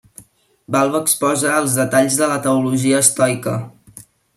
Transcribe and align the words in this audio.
Balb 0.75 0.97
exposa 1.01 1.53
els 1.57 1.77
detalls 1.83 2.19
de 2.23 2.33
la 2.35 2.41
teologia 2.49 3.07
estoica. 3.07 3.59